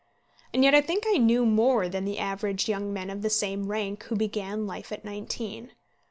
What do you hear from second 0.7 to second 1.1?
I think